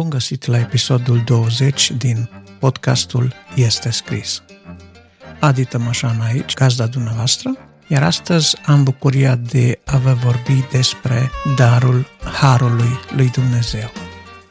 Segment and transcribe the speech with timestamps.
[0.00, 4.42] Bun găsit la episodul 20 din podcastul Este Scris.
[5.40, 7.56] Adi Tămășan aici, gazda dumneavoastră,
[7.86, 12.06] iar astăzi am bucuria de a vă vorbi despre darul
[12.40, 13.90] Harului lui Dumnezeu.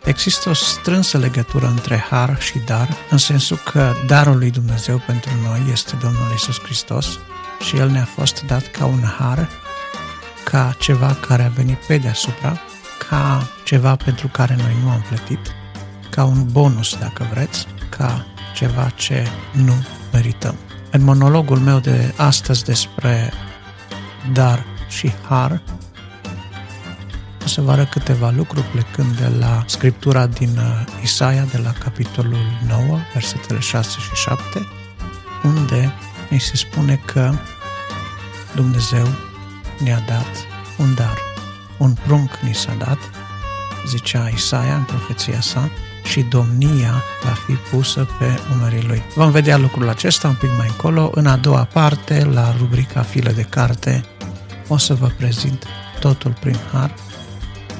[0.06, 5.32] Există o strânsă legătură între har și dar, în sensul că darul lui Dumnezeu pentru
[5.44, 7.20] noi este Domnul Isus Hristos
[7.68, 9.50] și El ne-a fost dat ca un har,
[10.44, 12.62] ca ceva care a venit pe deasupra,
[13.10, 15.40] ca ceva pentru care noi nu am plătit,
[16.10, 19.74] ca un bonus, dacă vreți, ca ceva ce nu
[20.12, 20.56] merităm.
[20.92, 23.34] În monologul meu de astăzi despre
[24.34, 25.62] dar și har,
[27.44, 31.72] o să vă arăt câteva lucruri plecând de la scriptura din uh, Isaia, de la
[31.72, 34.68] capitolul 9, versetele 6 și 7,
[35.44, 35.94] unde
[36.30, 37.34] ni se spune că
[38.56, 39.08] Dumnezeu
[39.80, 40.48] ne-a dat
[40.78, 41.29] un dar.
[41.80, 42.98] Un prunc ni s-a dat,
[43.88, 45.70] zicea Isaia în profeția sa,
[46.04, 49.02] și domnia va fi pusă pe umerii lui.
[49.16, 51.12] Vom vedea lucrul acesta un pic mai încolo.
[51.14, 54.04] În a doua parte, la rubrica File de carte,
[54.68, 55.66] o să vă prezint
[56.00, 56.94] totul prin har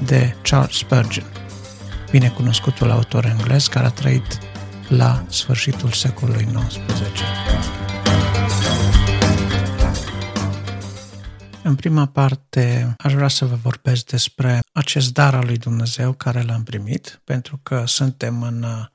[0.04, 1.28] de Charles Spurgeon,
[2.12, 4.40] binecunoscutul autor englez care a trăit
[4.88, 6.80] la sfârșitul secolului XIX.
[11.70, 16.42] În prima parte aș vrea să vă vorbesc despre acest dar al lui Dumnezeu care
[16.42, 18.86] l-am primit, pentru că suntem în uh,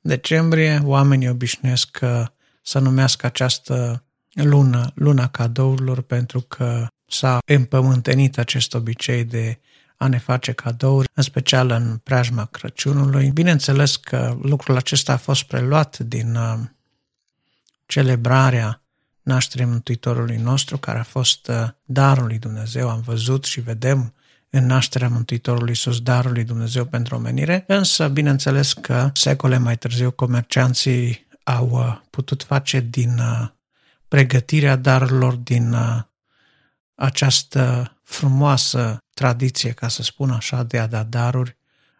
[0.00, 2.24] decembrie, oamenii obișnuiesc uh,
[2.62, 9.60] să numească această lună, luna cadourilor, pentru că s-a împământenit acest obicei de
[9.96, 13.30] a ne face cadouri, în special în preajma Crăciunului.
[13.30, 16.58] Bineînțeles că lucrul acesta a fost preluat din uh,
[17.86, 18.81] celebrarea
[19.22, 22.90] nașterii Mântuitorului nostru, care a fost uh, darul lui Dumnezeu.
[22.90, 24.14] Am văzut și vedem
[24.50, 30.10] în nașterea Mântuitorului Iisus darul lui Dumnezeu pentru omenire, însă bineînțeles că secole mai târziu
[30.10, 33.48] comercianții au uh, putut face din uh,
[34.08, 35.76] pregătirea darurilor, din
[36.94, 41.56] această frumoasă tradiție, ca să spun așa, de a da daruri,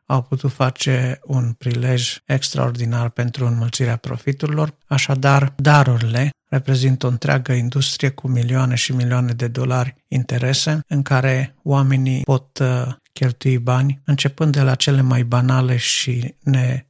[0.07, 4.75] au putut face un prilej extraordinar pentru înmulțirea profiturilor.
[4.87, 11.55] Așadar, darurile reprezintă o întreagă industrie cu milioane și milioane de dolari interese în care
[11.63, 16.87] oamenii pot uh, cheltui bani, începând de la cele mai banale și ne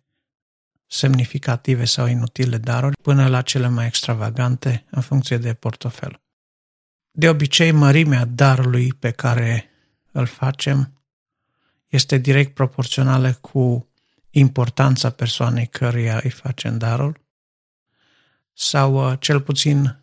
[0.87, 6.21] semnificative sau inutile daruri, până la cele mai extravagante în funcție de portofel.
[7.11, 9.71] De obicei, mărimea darului pe care
[10.13, 11.03] îl facem
[11.87, 13.89] este direct proporțională cu
[14.31, 17.22] importanța persoanei căreia îi facem darul
[18.53, 19.97] sau uh, cel puțin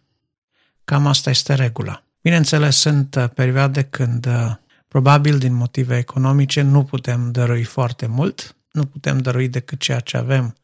[0.83, 2.03] cam asta este regula.
[2.21, 4.55] Bineînțeles, sunt uh, perioade când uh,
[4.87, 10.17] probabil din motive economice nu putem dărui foarte mult, nu putem dărui decât ceea ce
[10.17, 10.55] avem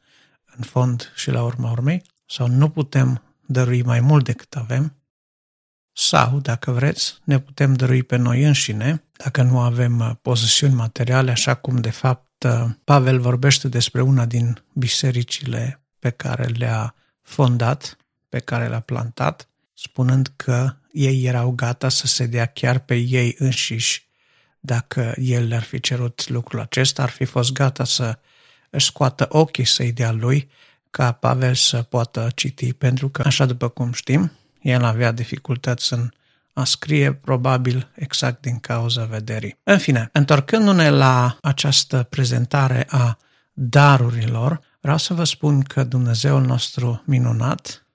[0.58, 4.96] în fond și la urma urmei, sau nu putem dărui mai mult decât avem,
[5.98, 11.32] sau, dacă vreți, ne putem dărui pe noi înșine, dacă nu avem uh, posesiuni materiale,
[11.32, 16.96] așa cum de fapt uh, Pavel vorbește despre una din bisericile pe care le-a
[17.26, 17.98] fondat,
[18.30, 23.36] pe care le-a plantat, spunând că ei erau gata să se dea chiar pe ei
[23.38, 24.08] înșiși
[24.60, 28.18] dacă el le-ar fi cerut lucrul acesta, ar fi fost gata să
[28.70, 30.50] își scoată ochii să-i dea lui
[30.90, 34.32] ca Pavel să poată citi, pentru că, așa după cum știm,
[34.62, 36.10] el avea dificultăți în
[36.54, 39.58] a scrie, probabil exact din cauza vederii.
[39.64, 43.18] În fine, întorcându-ne la această prezentare a
[43.54, 47.86] darurilor, vreau să vă spun că Dumnezeul nostru minunat,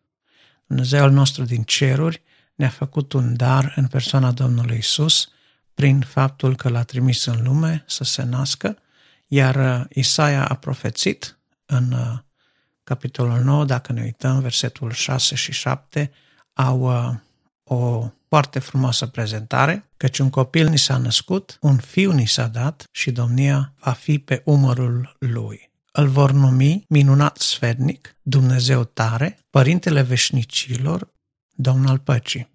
[0.66, 2.22] Dumnezeul nostru din ceruri,
[2.54, 5.28] ne-a făcut un dar în persoana Domnului Isus
[5.74, 8.78] prin faptul că l-a trimis în lume să se nască,
[9.26, 12.18] iar uh, Isaia a profețit în uh,
[12.84, 16.12] capitolul 9, dacă ne uităm, versetul 6 și 7,
[16.52, 17.14] au uh,
[17.64, 22.88] o foarte frumoasă prezentare, căci un copil ni s-a născut, un fiu ni s-a dat
[22.90, 25.69] și domnia va fi pe umărul lui.
[25.90, 31.12] Îl vor numi minunat sfednic, Dumnezeu tare, Părintele veșnicilor,
[31.54, 32.48] Domn al păcii.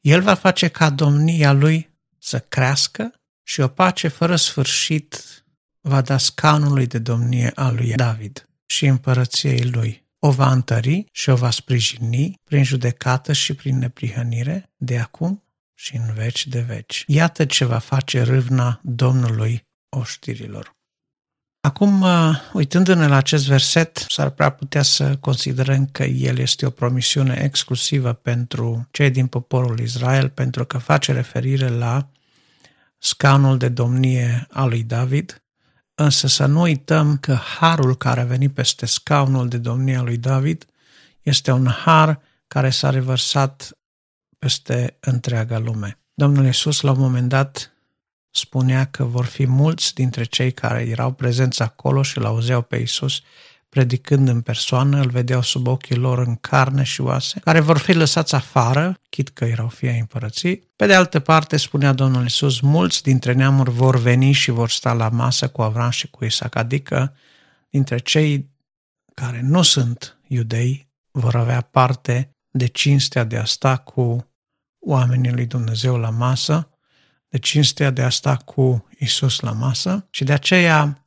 [0.00, 3.12] El va face ca domnia lui să crească
[3.42, 5.44] și o pace fără sfârșit
[5.80, 11.30] va da scanului de domnie al lui David și împărăției lui o va întări și
[11.30, 15.42] o va sprijini prin judecată și prin neprihănire de acum
[15.74, 17.04] și în veci de veci.
[17.06, 20.76] Iată ce va face râvna Domnului oștirilor.
[21.64, 26.70] Acum, uh, uitându-ne la acest verset, s-ar prea putea să considerăm că el este o
[26.70, 32.08] promisiune exclusivă pentru cei din poporul Israel, pentru că face referire la
[32.98, 35.42] scaunul de domnie al lui David,
[35.94, 40.66] însă să nu uităm că harul care a venit peste scaunul de domnia lui David
[41.20, 43.78] este un har care s-a revărsat
[44.38, 45.98] peste întreaga lume.
[46.14, 47.71] Domnul Iisus la un moment dat
[48.32, 53.22] spunea că vor fi mulți dintre cei care erau prezenți acolo și l-auzeau pe Iisus
[53.72, 57.92] predicând în persoană, îl vedeau sub ochii lor în carne și oase, care vor fi
[57.92, 60.70] lăsați afară, chit că erau fii ai împărății.
[60.76, 64.92] Pe de altă parte, spunea Domnul Iisus, mulți dintre neamuri vor veni și vor sta
[64.92, 67.14] la masă cu Avram și cu Isaac, adică
[67.70, 68.50] dintre cei
[69.14, 74.32] care nu sunt iudei vor avea parte de cinstea de a sta cu
[74.78, 76.71] oamenii lui Dumnezeu la masă,
[77.32, 81.06] de cinstea de a sta cu Isus la masă și de aceea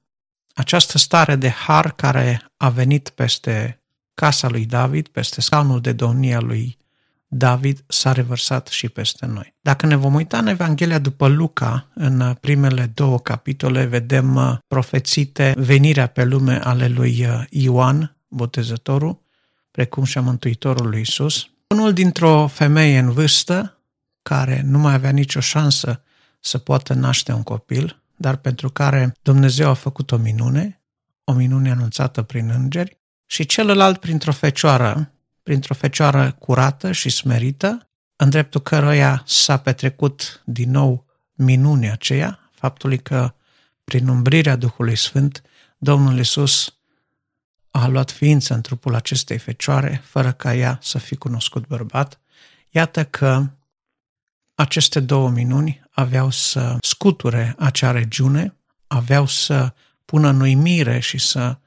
[0.53, 3.83] această stare de har care a venit peste
[4.13, 6.77] casa lui David, peste scaunul de domnia lui
[7.27, 9.53] David, s-a revărsat și peste noi.
[9.61, 15.53] Dacă ne vom uita în Evanghelia după Luca, în primele două capitole, vedem uh, profețite
[15.57, 19.21] venirea pe lume ale lui uh, Ioan, botezătorul,
[19.71, 21.49] precum și a Mântuitorul lui Isus.
[21.67, 23.79] Unul dintr-o femeie în vârstă,
[24.21, 25.99] care nu mai avea nicio șansă
[26.45, 30.83] să poată naște un copil, dar pentru care Dumnezeu a făcut o minune,
[31.23, 35.11] o minune anunțată prin îngeri, și celălalt printr-o fecioară,
[35.43, 42.99] printr-o fecioară curată și smerită, în dreptul căruia s-a petrecut din nou minunea aceea, faptului
[42.99, 43.33] că
[43.83, 45.41] prin umbrirea Duhului Sfânt,
[45.77, 46.73] Domnul Iisus
[47.71, 52.19] a luat ființă în trupul acestei fecioare, fără ca ea să fi cunoscut bărbat.
[52.69, 53.49] Iată că
[54.55, 58.55] aceste două minuni aveau să scuture acea regiune,
[58.87, 59.73] aveau să
[60.05, 61.57] pună în uimire și să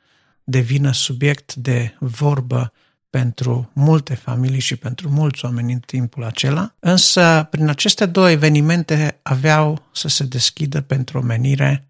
[0.44, 2.72] devină subiect de vorbă
[3.10, 9.18] pentru multe familii și pentru mulți oameni în timpul acela, însă prin aceste două evenimente
[9.22, 11.88] aveau să se deschidă pentru omenire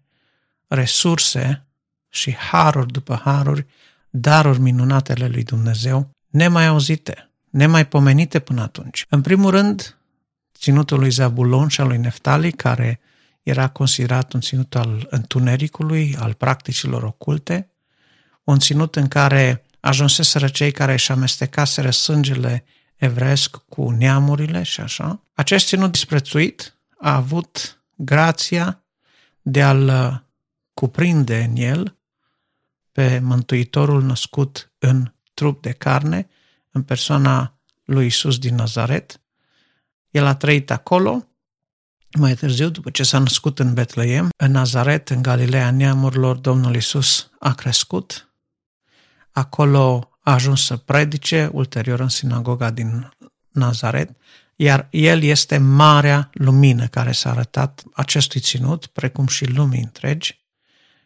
[0.67, 1.65] resurse
[2.09, 3.65] și haruri după haruri,
[4.09, 9.05] daruri minunate ale lui Dumnezeu, nemai auzite, nemai pomenite până atunci.
[9.09, 9.98] În primul rând,
[10.59, 12.99] ținutul lui Zabulon și al lui Neftali, care
[13.43, 17.69] era considerat un ținut al întunericului, al practicilor oculte,
[18.43, 22.65] un ținut în care ajunseseră cei care își amestecaseră sângele
[22.95, 25.23] evreiesc cu neamurile și așa.
[25.33, 28.83] Acest ținut disprețuit a avut grația
[29.41, 30.23] de a-l
[30.73, 31.97] cuprinde în el
[32.91, 36.27] pe Mântuitorul născut în trup de carne,
[36.71, 39.21] în persoana lui Isus din Nazaret,
[40.09, 41.27] el a trăit acolo,
[42.17, 47.29] mai târziu, după ce s-a născut în Betleem, în Nazaret, în Galileea neamurilor, Domnul Isus
[47.39, 48.33] a crescut.
[49.31, 53.13] Acolo a ajuns să predice, ulterior în sinagoga din
[53.49, 54.09] Nazaret,
[54.55, 60.47] iar el este marea lumină care s-a arătat acestui ținut, precum și lumii întregi,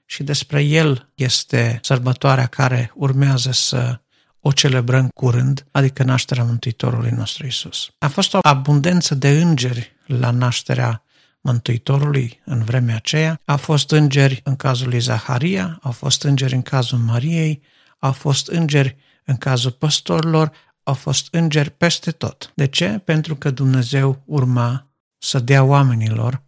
[0.05, 4.02] și despre el este sărbătoarea care urmează să
[4.45, 7.91] o celebrăm curând, adică nașterea Mântuitorului nostru Isus.
[7.97, 11.03] A fost o abundență de îngeri la nașterea
[11.41, 13.39] Mântuitorului în vremea aceea.
[13.45, 17.61] A fost îngeri în cazul lui Zaharia, au fost îngeri în cazul Mariei,
[17.99, 20.51] au fost îngeri în cazul păstorilor,
[20.83, 22.51] au fost îngeri peste tot.
[22.55, 23.01] De ce?
[23.05, 24.87] Pentru că Dumnezeu urma
[25.17, 26.41] să dea oamenilor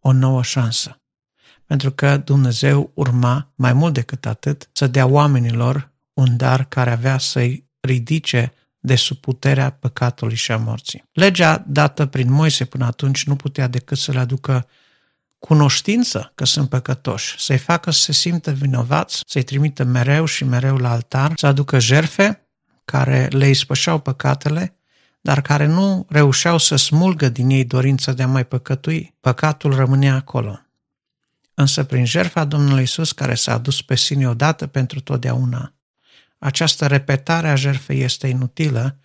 [0.00, 1.00] o nouă șansă.
[1.66, 5.89] Pentru că Dumnezeu urma, mai mult decât atât, să dea oamenilor
[6.20, 11.04] un dar care avea să-i ridice de sub puterea păcatului și a morții.
[11.12, 14.68] Legea dată prin Moise până atunci nu putea decât să le aducă
[15.38, 20.76] cunoștință că sunt păcătoși, să-i facă să se simtă vinovați, să-i trimită mereu și mereu
[20.76, 22.48] la altar, să aducă jerfe
[22.84, 24.74] care le ispășeau păcatele,
[25.20, 29.14] dar care nu reușeau să smulgă din ei dorința de a mai păcătui.
[29.20, 30.60] Păcatul rămânea acolo.
[31.54, 35.74] Însă prin jertfa Domnului Isus, care s-a adus pe sine odată pentru totdeauna,
[36.40, 38.98] această repetare a jertfei este inutilă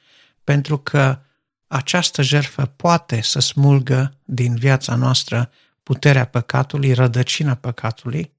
[0.43, 1.19] pentru că
[1.67, 5.51] această jertfă poate să smulgă din viața noastră
[5.83, 8.33] puterea păcatului, rădăcina păcatului,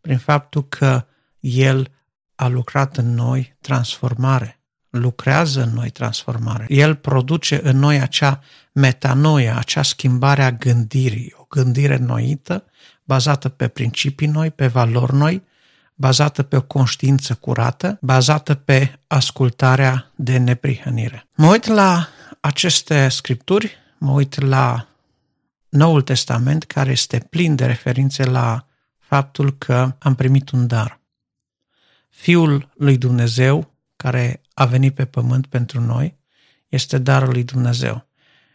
[0.00, 1.06] prin faptul că
[1.40, 1.90] El
[2.34, 6.64] a lucrat în noi transformare, lucrează în noi transformare.
[6.68, 8.40] El produce în noi acea
[8.72, 12.64] metanoia, acea schimbare a gândirii, o gândire noită,
[13.04, 15.42] bazată pe principii noi, pe valori noi,
[16.00, 21.26] bazată pe o conștiință curată, bazată pe ascultarea de neprihănire.
[21.36, 22.08] Mă uit la
[22.40, 24.88] aceste scripturi, mă uit la
[25.68, 28.66] Noul Testament, care este plin de referințe la
[28.98, 31.00] faptul că am primit un dar.
[32.08, 36.18] Fiul lui Dumnezeu, care a venit pe pământ pentru noi,
[36.68, 38.06] este darul lui Dumnezeu.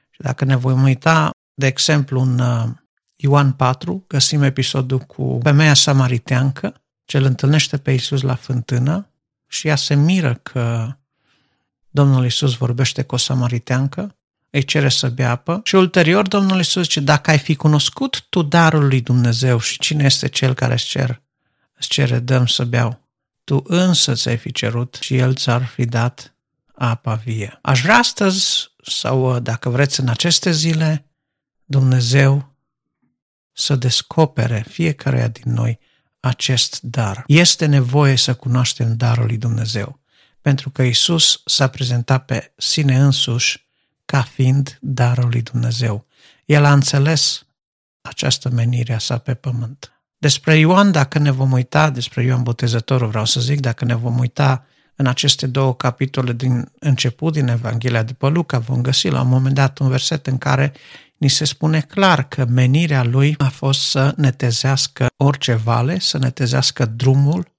[0.09, 2.69] Și dacă ne vom uita, de exemplu, în uh,
[3.15, 9.09] Ioan 4 găsim episodul cu femeia samariteancă, ce îl întâlnește pe Isus la fântână
[9.47, 10.95] și ea se miră că
[11.89, 14.15] Domnul Isus vorbește cu o samariteancă,
[14.49, 18.41] îi cere să bea apă și ulterior Domnul Isus zice, dacă ai fi cunoscut tu
[18.41, 21.21] darul lui Dumnezeu și cine este cel care îți, cer,
[21.73, 23.09] îți cere dăm să beau,
[23.43, 26.35] tu însă ți-ai fi cerut și el ți-ar fi dat
[26.73, 27.59] apa vie.
[27.61, 31.09] Aș vrea astăzi, sau dacă vreți în aceste zile,
[31.65, 32.55] Dumnezeu
[33.51, 35.79] să descopere fiecare din noi
[36.25, 37.23] acest dar.
[37.27, 39.99] Este nevoie să cunoaștem darul lui Dumnezeu,
[40.41, 43.67] pentru că Isus s-a prezentat pe sine însuși
[44.05, 46.05] ca fiind darul lui Dumnezeu.
[46.45, 47.45] El a înțeles
[48.01, 49.89] această menire a sa pe pământ.
[50.17, 54.17] Despre Ioan, dacă ne vom uita, despre Ioan Botezătorul vreau să zic, dacă ne vom
[54.17, 54.65] uita
[54.95, 59.55] în aceste două capitole din început din Evanghelia după Luca, vom găsi la un moment
[59.55, 60.73] dat un verset în care
[61.17, 66.85] ni se spune clar că menirea lui a fost să netezească orice vale, să netezească
[66.85, 67.53] drumul,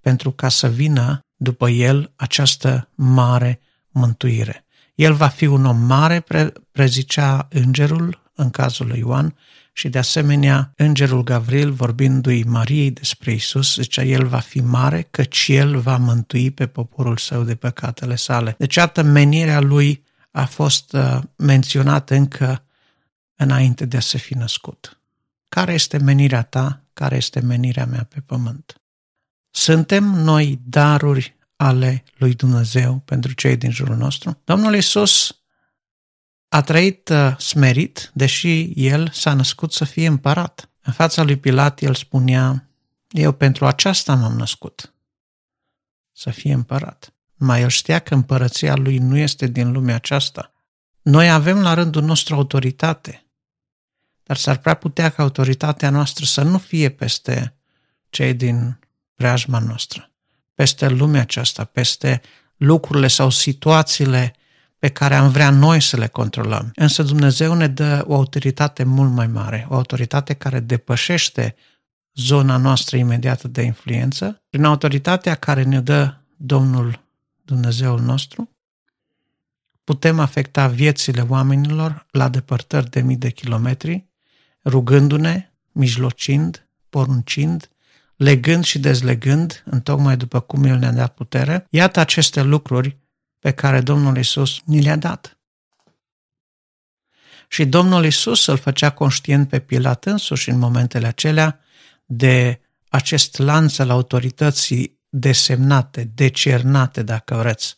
[0.00, 4.64] pentru ca să vină după el această mare mântuire.
[4.94, 9.34] El va fi un om mare, pre- prezicea îngerul în cazul lui Ioan,
[9.72, 15.46] și de asemenea îngerul Gavril vorbindu-i Mariei despre Isus, zicea el va fi mare căci
[15.48, 18.54] el va mântui pe poporul său de păcatele sale.
[18.58, 22.64] Deci atât menirea lui a fost uh, menționat încă
[23.36, 25.00] înainte de a se fi născut.
[25.48, 26.84] Care este menirea ta?
[26.92, 28.80] Care este menirea mea pe pământ?
[29.50, 34.40] Suntem noi daruri ale lui Dumnezeu pentru cei din jurul nostru?
[34.44, 35.36] Domnul Isus
[36.48, 40.70] a trăit uh, smerit, deși el s-a născut să fie împărat.
[40.82, 42.68] În fața lui Pilat el spunea,
[43.10, 44.94] eu pentru aceasta m-am născut,
[46.12, 47.12] să fie împărat.
[47.44, 50.52] Mai el știa că împărăția lui nu este din lumea aceasta.
[51.02, 53.26] Noi avem la rândul nostru autoritate,
[54.22, 57.54] dar s-ar prea putea ca autoritatea noastră să nu fie peste
[58.10, 58.78] cei din
[59.14, 60.10] preajma noastră,
[60.54, 62.20] peste lumea aceasta, peste
[62.56, 64.34] lucrurile sau situațiile
[64.78, 66.70] pe care am vrea noi să le controlăm.
[66.74, 71.54] Însă Dumnezeu ne dă o autoritate mult mai mare, o autoritate care depășește
[72.14, 77.00] zona noastră imediată de influență, prin autoritatea care ne dă Domnul
[77.44, 78.56] Dumnezeul nostru,
[79.84, 84.06] putem afecta viețile oamenilor la depărtări de mii de kilometri,
[84.64, 87.70] rugându-ne, mijlocind, poruncind,
[88.16, 91.66] legând și dezlegând, întocmai după cum El ne-a dat putere.
[91.70, 92.96] Iată aceste lucruri
[93.38, 95.36] pe care Domnul Isus ni le-a dat.
[97.48, 101.60] Și Domnul Isus îl făcea conștient pe Pilat însuși în momentele acelea
[102.04, 107.74] de acest lanț al autorității desemnate, decernate, dacă vreți.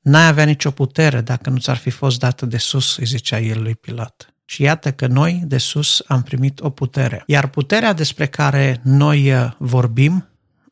[0.00, 3.62] N-ai avea nicio putere dacă nu ți-ar fi fost dată de sus, îi zicea el
[3.62, 4.34] lui Pilat.
[4.44, 7.22] Și iată că noi de sus am primit o putere.
[7.26, 10.28] Iar puterea despre care noi uh, vorbim,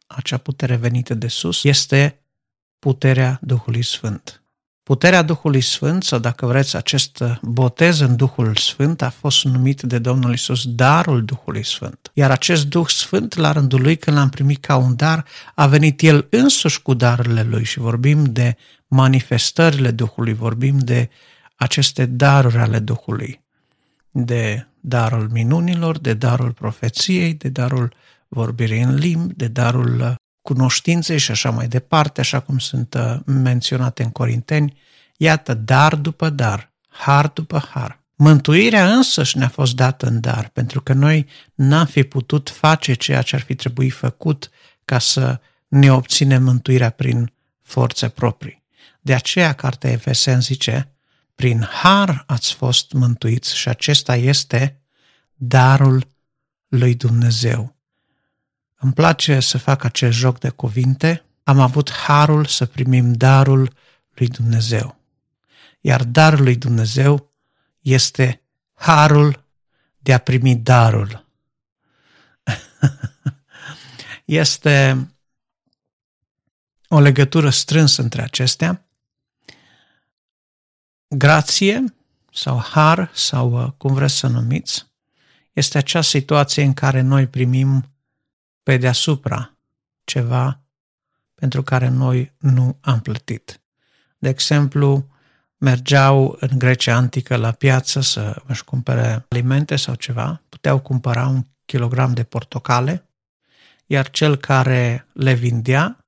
[0.06, 2.24] acea putere venită de sus, este
[2.78, 4.41] puterea Duhului Sfânt.
[4.82, 9.98] Puterea Duhului Sfânt, sau dacă vreți, acest botez în Duhul Sfânt a fost numit de
[9.98, 12.10] Domnul Isus darul Duhului Sfânt.
[12.12, 15.24] Iar acest Duh Sfânt, la rândul lui, când l-am primit ca un dar,
[15.54, 21.10] a venit el însuși cu darurile lui și vorbim de manifestările Duhului, vorbim de
[21.56, 23.40] aceste daruri ale Duhului,
[24.10, 27.92] de darul minunilor, de darul profeției, de darul
[28.28, 34.02] vorbirii în limbi, de darul cunoștințe și așa mai departe, așa cum sunt uh, menționate
[34.02, 34.76] în Corinteni,
[35.16, 38.00] iată, dar după dar, har după har.
[38.14, 43.22] Mântuirea însăși ne-a fost dată în dar, pentru că noi n-am fi putut face ceea
[43.22, 44.50] ce ar fi trebuit făcut
[44.84, 47.32] ca să ne obținem mântuirea prin
[47.62, 48.62] forțe proprii.
[49.00, 50.92] De aceea, cartea Efesen zice,
[51.34, 54.80] prin har ați fost mântuiți și acesta este
[55.34, 56.06] darul
[56.68, 57.76] lui Dumnezeu.
[58.82, 61.24] Îmi place să fac acest joc de cuvinte.
[61.42, 63.72] Am avut harul să primim darul
[64.14, 65.00] lui Dumnezeu.
[65.80, 67.32] Iar darul lui Dumnezeu
[67.80, 68.42] este
[68.74, 69.44] harul
[69.98, 71.26] de a primi darul.
[74.24, 75.06] este
[76.88, 78.86] o legătură strânsă între acestea.
[81.08, 81.84] Grație
[82.32, 84.86] sau har sau uh, cum vreți să numiți,
[85.52, 87.91] este acea situație în care noi primim
[88.62, 89.56] pe deasupra
[90.04, 90.60] ceva
[91.34, 93.60] pentru care noi nu am plătit.
[94.18, 95.06] De exemplu,
[95.56, 101.46] mergeau în Grecia Antică la piață să își cumpere alimente sau ceva, puteau cumpăra un
[101.64, 103.08] kilogram de portocale,
[103.86, 106.02] iar cel care le vindea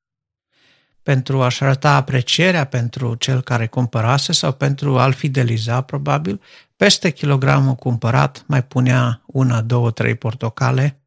[1.03, 6.41] pentru a-și arăta aprecierea pentru cel care cumpărase sau pentru a-l fideliza, probabil,
[6.77, 11.04] peste kilogramul cumpărat mai punea una, două, trei portocale.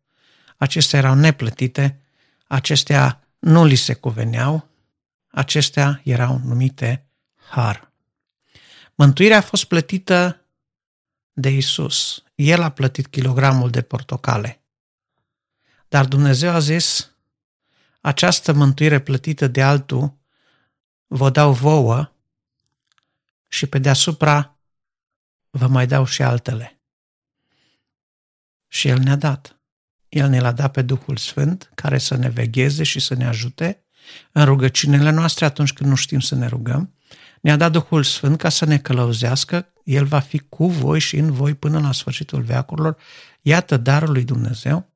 [0.57, 2.01] Acestea erau neplătite,
[2.47, 4.69] acestea nu li se cuveneau,
[5.27, 7.05] acestea erau numite
[7.49, 7.91] har.
[8.95, 10.41] Mântuirea a fost plătită
[11.33, 12.23] de Isus.
[12.35, 14.61] El a plătit kilogramul de portocale.
[15.87, 17.11] Dar Dumnezeu a zis,
[18.01, 20.17] această mântuire plătită de altul
[21.07, 22.11] vă dau vouă
[23.47, 24.57] și pe deasupra
[25.49, 26.79] vă mai dau și altele.
[28.67, 29.56] Și El ne-a dat.
[30.09, 33.85] El ne l-a dat pe Duhul Sfânt care să ne vegheze și să ne ajute
[34.31, 36.93] în rugăciunile noastre atunci când nu știm să ne rugăm.
[37.41, 39.73] Ne-a dat Duhul Sfânt ca să ne călăuzească.
[39.83, 42.97] El va fi cu voi și în voi până la sfârșitul veacurilor.
[43.41, 44.93] Iată darul lui Dumnezeu.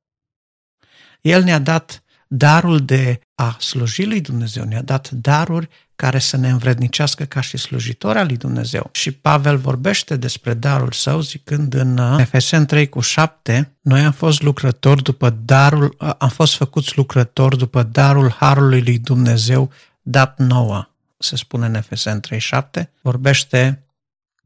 [1.21, 6.49] El ne-a dat darul de a sluji lui Dumnezeu, ne-a dat daruri care să ne
[6.49, 8.89] învrednicească ca și slujitori al lui Dumnezeu.
[8.91, 14.11] Și Pavel vorbește despre darul său zicând în uh, Efesen 3 cu 7, noi am
[14.11, 19.71] fost lucrători după darul, uh, am fost făcuți lucrători după darul harului lui Dumnezeu
[20.01, 22.91] dat nouă, se spune în Efesen 3 7.
[23.01, 23.83] Vorbește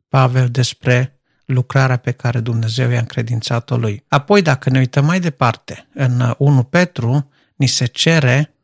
[0.09, 4.03] Pavel despre lucrarea pe care Dumnezeu i-a încredințat-o lui.
[4.07, 8.54] Apoi, dacă ne uităm mai departe, în 1 uh, Petru, ni se cere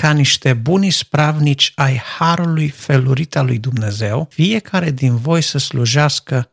[0.00, 6.50] ca niște buni spravnici ai harului felurit al lui Dumnezeu, fiecare din voi să slujească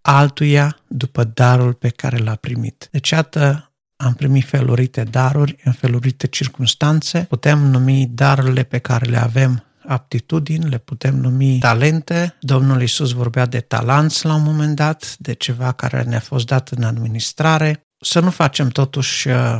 [0.00, 2.88] altuia după darul pe care l-a primit.
[2.90, 9.18] Deci, iată, am primit felurite daruri în felurite circunstanțe, putem numi darurile pe care le
[9.18, 12.36] avem aptitudini, le putem numi talente.
[12.40, 16.68] Domnul Isus vorbea de talanți la un moment dat, de ceva care ne-a fost dat
[16.68, 17.86] în administrare.
[18.00, 19.58] Să nu facem totuși uh,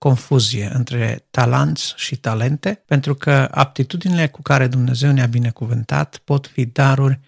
[0.00, 6.64] confuzie între talanți și talente, pentru că aptitudinile cu care Dumnezeu ne-a binecuvântat pot fi
[6.64, 7.20] daruri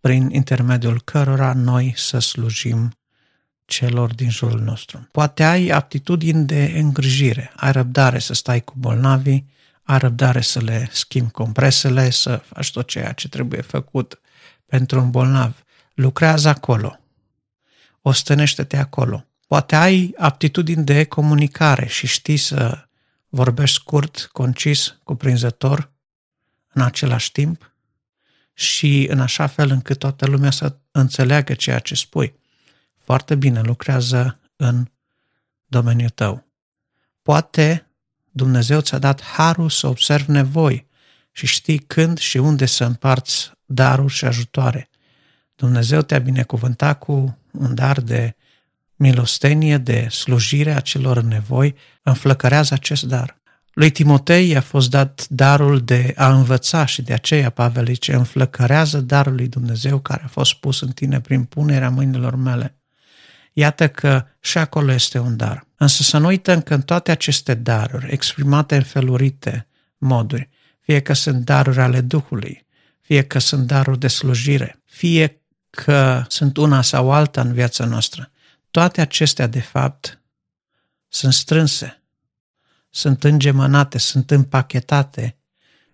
[0.00, 2.92] prin intermediul cărora noi să slujim
[3.64, 5.08] celor din jurul nostru.
[5.10, 9.46] Poate ai aptitudini de îngrijire, ai răbdare să stai cu bolnavii,
[9.82, 14.20] ai răbdare să le schimbi compresele, să faci tot ceea ce trebuie făcut
[14.66, 15.64] pentru un bolnav.
[15.94, 16.98] Lucrează acolo.
[18.02, 19.26] Ostănește-te acolo.
[19.52, 22.88] Poate ai aptitudini de comunicare și știi să
[23.28, 25.92] vorbești scurt, concis, cuprinzător
[26.72, 27.74] în același timp
[28.54, 32.34] și în așa fel încât toată lumea să înțeleagă ceea ce spui.
[33.04, 34.86] Foarte bine, lucrează în
[35.66, 36.46] domeniul tău.
[37.22, 37.86] Poate
[38.30, 40.86] Dumnezeu ți-a dat harul să observi nevoi
[41.32, 44.90] și știi când și unde să împarți daruri și ajutoare.
[45.54, 48.36] Dumnezeu te-a binecuvântat cu un dar de
[49.02, 53.40] milostenie, de slujire a celor în nevoi, înflăcărează acest dar.
[53.72, 59.00] Lui Timotei i-a fost dat darul de a învăța și de aceea Pavel zice, înflăcărează
[59.00, 62.76] darul lui Dumnezeu care a fost pus în tine prin punerea mâinilor mele.
[63.52, 65.66] Iată că și acolo este un dar.
[65.76, 69.66] Însă să nu uităm că în toate aceste daruri, exprimate în felurite
[69.98, 70.48] moduri,
[70.80, 72.66] fie că sunt daruri ale Duhului,
[73.00, 78.30] fie că sunt daruri de slujire, fie că sunt una sau alta în viața noastră,
[78.72, 80.20] toate acestea, de fapt,
[81.08, 82.02] sunt strânse,
[82.90, 85.36] sunt îngemănate, sunt împachetate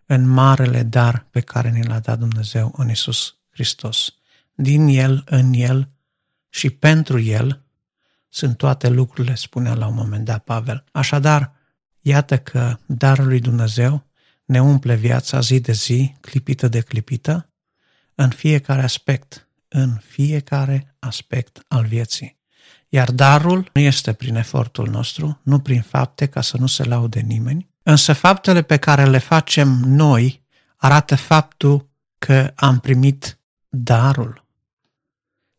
[0.06, 4.14] în marele dar pe care ni l-a dat Dumnezeu în Isus Hristos.
[4.54, 5.90] Din El, în El
[6.48, 7.62] și pentru El
[8.28, 10.84] sunt toate lucrurile, spunea la un moment dat Pavel.
[10.92, 11.52] Așadar,
[12.00, 14.06] iată că darul lui Dumnezeu
[14.44, 17.50] ne umple viața zi de zi, clipită de clipită,
[18.14, 22.37] în fiecare aspect, în fiecare aspect al vieții.
[22.88, 27.20] Iar darul nu este prin efortul nostru, nu prin fapte ca să nu se laude
[27.20, 30.42] nimeni, însă faptele pe care le facem noi
[30.76, 34.44] arată faptul că am primit darul,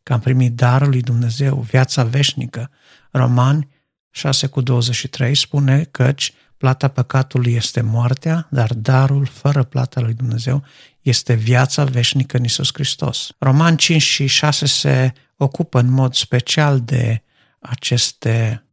[0.03, 2.71] că am primit darul lui Dumnezeu, viața veșnică.
[3.11, 3.67] Romani
[4.09, 10.63] 6 cu 23 spune căci plata păcatului este moartea, dar darul fără plata lui Dumnezeu
[11.09, 13.29] este viața veșnică în Isus Hristos.
[13.39, 17.23] Roman 5 și 6 se ocupă în mod special de
[17.59, 18.63] aceste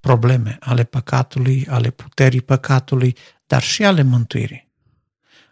[0.00, 3.16] probleme ale păcatului, ale puterii păcatului,
[3.46, 4.68] dar și ale mântuirii.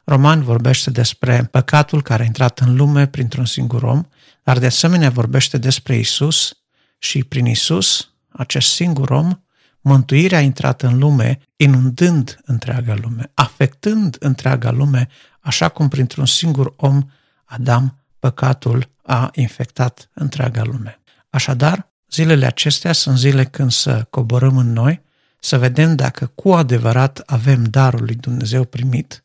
[0.04, 4.02] Roman vorbește despre păcatul care a intrat în lume printr-un singur om,
[4.42, 6.56] dar de asemenea vorbește despre Isus
[6.98, 9.40] și prin Isus, acest singur om,
[9.80, 15.08] mântuirea a intrat în lume, inundând întreaga lume, afectând întreaga lume,
[15.46, 17.10] așa cum printr-un singur om,
[17.44, 21.00] Adam, păcatul a infectat întreaga lume.
[21.30, 25.00] Așadar, zilele acestea sunt zile când să coborâm în noi,
[25.40, 29.24] să vedem dacă cu adevărat avem darul lui Dumnezeu primit.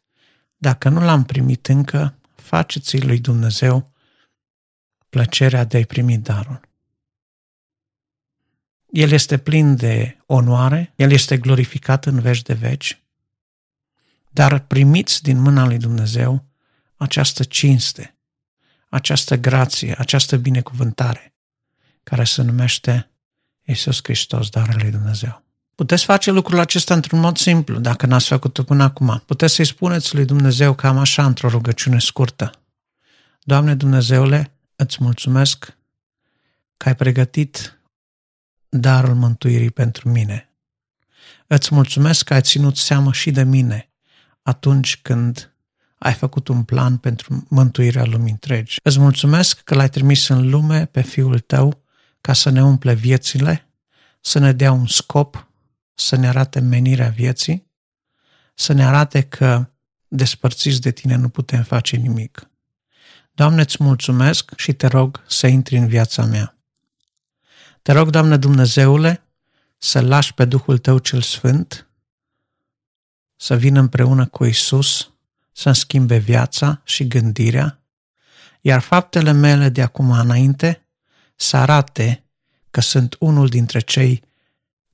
[0.57, 3.91] Dacă nu l-am primit încă, faceți lui Dumnezeu
[5.09, 6.59] plăcerea de a-i primi darul.
[8.89, 13.01] El este plin de onoare, El este glorificat în veci de veci,
[14.31, 16.45] dar primiți din mâna lui Dumnezeu
[16.95, 18.17] această cinste,
[18.89, 21.35] această grație, această binecuvântare,
[22.03, 23.11] care se numește
[23.63, 25.43] Iisus Hristos, darul lui Dumnezeu.
[25.75, 29.23] Puteți face lucrul acesta într-un mod simplu, dacă n-ați făcut-o până acum.
[29.25, 32.51] Puteți să-i spuneți lui Dumnezeu cam așa, într-o rugăciune scurtă.
[33.43, 35.77] Doamne Dumnezeule, îți mulțumesc
[36.77, 37.79] că ai pregătit
[38.69, 40.53] darul mântuirii pentru mine.
[41.47, 43.90] Îți mulțumesc că ai ținut seamă și de mine
[44.41, 45.55] atunci când
[45.97, 48.79] ai făcut un plan pentru mântuirea lumii întregi.
[48.83, 51.83] Îți mulțumesc că l-ai trimis în lume pe Fiul tău
[52.21, 53.69] ca să ne umple viețile,
[54.21, 55.47] să ne dea un scop,
[55.93, 57.71] să ne arate menirea vieții,
[58.53, 59.69] să ne arate că
[60.07, 62.49] despărțiți de tine nu putem face nimic.
[63.31, 66.57] Doamne, îți mulțumesc și te rog să intri în viața mea.
[67.81, 69.23] Te rog, Doamne Dumnezeule,
[69.77, 71.90] să lași pe Duhul Tău cel Sfânt
[73.41, 75.11] să vină împreună cu Isus,
[75.51, 77.79] să-mi schimbe viața și gândirea,
[78.61, 80.85] iar faptele mele de acum înainte
[81.35, 82.23] să arate
[82.71, 84.23] că sunt unul dintre cei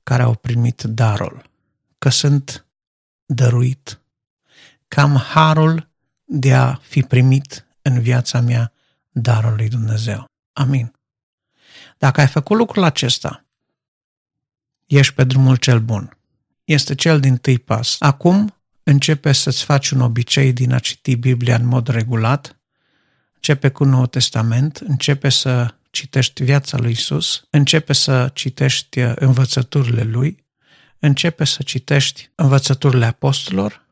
[0.02, 1.50] care au primit darul,
[1.98, 2.66] că sunt
[3.26, 4.00] dăruit,
[4.88, 5.90] că am harul
[6.24, 8.72] de a fi primit în viața mea
[9.10, 10.24] darul lui Dumnezeu.
[10.52, 10.92] Amin.
[11.98, 13.44] Dacă ai făcut lucrul acesta,
[14.86, 16.17] ești pe drumul cel bun.
[16.68, 17.96] Este cel din tâi pas.
[17.98, 22.60] Acum începe să-ți faci un obicei din a citi Biblia în mod regulat,
[23.34, 30.02] începe cu Noul Testament, începe să citești viața lui Isus, începe să citești uh, învățăturile
[30.02, 30.44] lui,
[30.98, 33.86] începe să citești învățăturile apostolilor,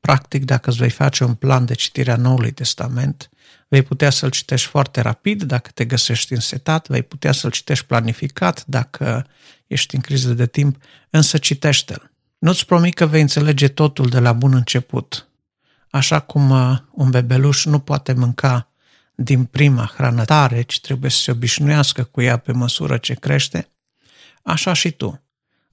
[0.00, 3.30] practic dacă îți vei face un plan de citire a Noului Testament,
[3.68, 8.64] vei putea să-l citești foarte rapid dacă te găsești însetat, vei putea să-l citești planificat
[8.66, 9.26] dacă
[9.66, 12.14] ești în criză de timp, însă citește-l.
[12.38, 15.28] Nu-ți promit că vei înțelege totul de la bun început.
[15.90, 18.70] Așa cum uh, un bebeluș nu poate mânca
[19.14, 23.68] din prima hrană tare, ci trebuie să se obișnuiască cu ea pe măsură ce crește,
[24.42, 25.20] așa și tu.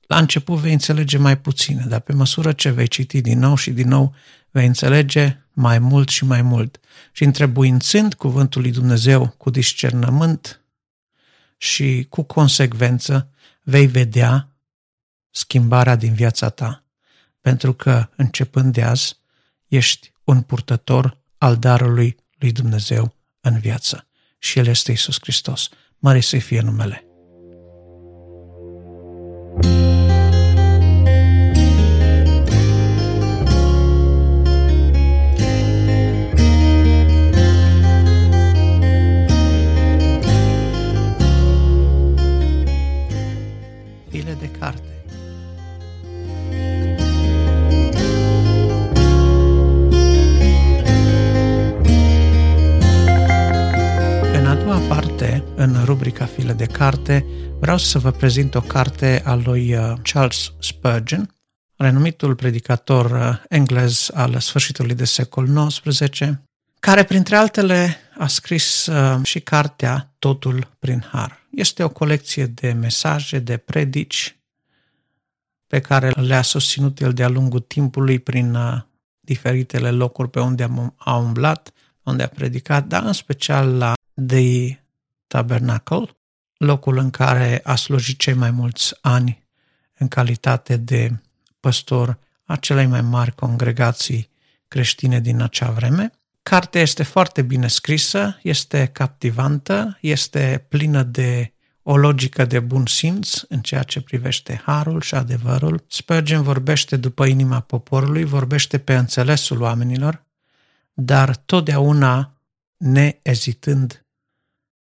[0.07, 3.71] La început vei înțelege mai puține, dar pe măsură ce vei citi din nou și
[3.71, 4.15] din nou,
[4.51, 6.79] vei înțelege mai mult și mai mult.
[7.11, 10.61] Și întrebuințând cuvântul lui Dumnezeu cu discernământ
[11.57, 13.29] și cu consecvență,
[13.63, 14.52] vei vedea
[15.35, 16.83] schimbarea din viața ta,
[17.41, 19.19] pentru că, începând de azi,
[19.67, 24.07] ești un purtător al darului lui Dumnezeu în viață.
[24.37, 25.69] Și El este Isus Hristos.
[25.97, 27.12] Mare să fie numele.
[57.73, 61.35] Vreau să vă prezint o carte a lui uh, Charles Spurgeon,
[61.75, 66.19] renumitul predicator uh, englez al sfârșitului de secol XIX,
[66.79, 71.47] care, printre altele, a scris uh, și cartea Totul prin Har.
[71.51, 74.37] Este o colecție de mesaje, de predici
[75.67, 78.57] pe care le-a susținut el de-a lungul timpului prin
[79.19, 81.71] diferitele locuri pe unde a umblat,
[82.03, 83.93] unde a predicat, dar în special la
[84.27, 84.79] The
[85.27, 86.09] Tabernacle,
[86.57, 89.47] locul în care a slujit cei mai mulți ani
[89.97, 91.21] în calitate de
[91.59, 94.29] păstor a celei mai mari congregații
[94.67, 96.11] creștine din acea vreme.
[96.43, 103.41] Cartea este foarte bine scrisă, este captivantă, este plină de o logică de bun simț
[103.47, 105.85] în ceea ce privește harul și adevărul.
[105.87, 110.23] Spurgeon vorbește după inima poporului, vorbește pe înțelesul oamenilor,
[110.93, 112.37] dar totdeauna
[112.77, 114.02] neezitând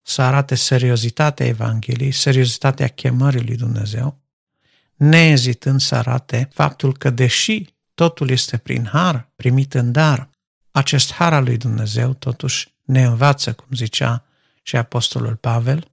[0.09, 4.21] să arate seriozitatea Evangheliei, seriozitatea chemării lui Dumnezeu,
[4.95, 7.64] neezitând să arate faptul că deși
[7.95, 10.31] totul este prin har, primit în dar,
[10.71, 14.25] acest har al lui Dumnezeu totuși ne învață, cum zicea
[14.62, 15.90] și Apostolul Pavel,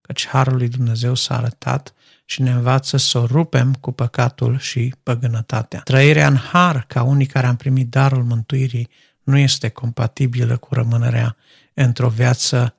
[0.00, 4.94] căci harul lui Dumnezeu s-a arătat și ne învață să o rupem cu păcatul și
[5.02, 5.80] păgânătatea.
[5.80, 8.88] Trăirea în har, ca unii care am primit darul mântuirii,
[9.22, 11.36] nu este compatibilă cu rămânerea
[11.74, 12.72] într-o viață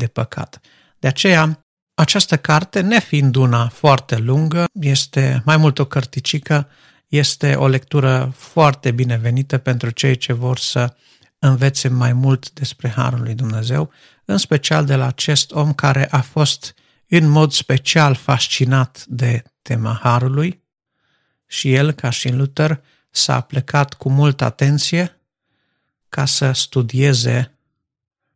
[0.00, 0.60] de păcat.
[0.98, 1.64] De aceea
[2.00, 6.68] Această carte, nefiind una foarte lungă, este mai mult o cărticică,
[7.08, 10.96] este o lectură foarte binevenită pentru cei ce vor să
[11.38, 13.92] învețe mai mult despre Harul lui Dumnezeu,
[14.24, 16.74] în special de la acest om care a fost
[17.08, 20.62] în mod special fascinat de tema Harului
[21.46, 25.20] și el, ca și Luther, s-a plecat cu multă atenție
[26.08, 27.58] ca să studieze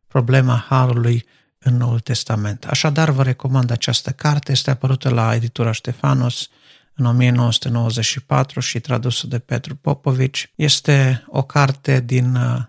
[0.07, 1.25] problema Harului
[1.65, 2.65] în Noul Testament.
[2.65, 6.49] Așadar, vă recomand această carte, este apărută la editura Ștefanos
[6.93, 10.51] în 1994 și tradusă de Petru Popovici.
[10.55, 12.61] Este o carte din uh,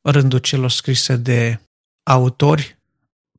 [0.00, 1.60] rândul celor scrise de
[2.02, 2.78] autori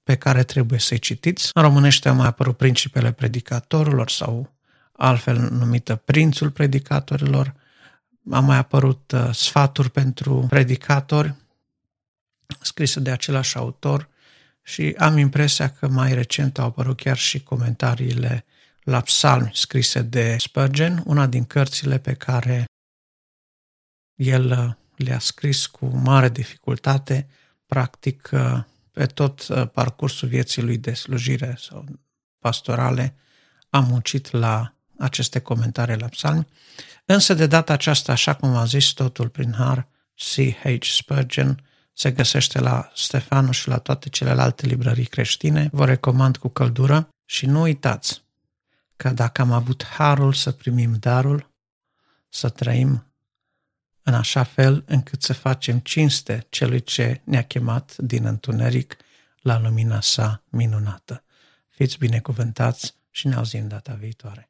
[0.04, 1.50] pe care trebuie să-i citiți.
[1.54, 4.54] În românește a mai apărut Principele Predicatorilor sau
[4.92, 7.54] altfel numită Prințul Predicatorilor.
[8.32, 11.34] A mai apărut uh, Sfaturi pentru Predicatori,
[12.62, 14.14] scrisă de același autor
[14.68, 18.46] și am impresia că mai recent au apărut chiar și comentariile
[18.84, 22.66] la psalmi scrise de Spurgeon, una din cărțile pe care
[24.16, 27.28] el uh, le-a scris cu mare dificultate,
[27.66, 31.86] practic uh, pe tot uh, parcursul vieții lui de slujire sau
[32.40, 33.16] pastorale,
[33.70, 36.48] a muncit la aceste comentarii la psalmi,
[37.06, 40.86] însă de data aceasta, așa cum a zis totul prin har, C.H.
[40.86, 41.64] Spurgeon,
[41.98, 45.70] se găsește la Stefano și la toate celelalte librării creștine.
[45.72, 48.24] Vă recomand cu căldură și nu uitați
[48.96, 51.54] că dacă am avut harul să primim darul,
[52.30, 53.14] să trăim
[54.02, 58.98] în așa fel încât să facem cinste celui ce ne-a chemat din întuneric
[59.42, 61.24] la lumina sa minunată.
[61.70, 64.50] Fiți binecuvântați și ne auzim data viitoare.